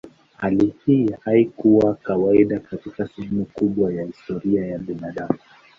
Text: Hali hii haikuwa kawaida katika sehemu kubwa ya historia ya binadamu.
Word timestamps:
Hali 0.37 0.73
hii 0.85 1.11
haikuwa 1.21 1.93
kawaida 1.95 2.59
katika 2.59 3.07
sehemu 3.07 3.45
kubwa 3.45 3.93
ya 3.93 4.03
historia 4.05 4.65
ya 4.65 4.77
binadamu. 4.79 5.39